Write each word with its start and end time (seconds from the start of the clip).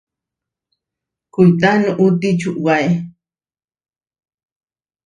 Kuitá 1.33 1.69
nuʼuti 1.81 2.29
čuʼwaé. 2.41 2.87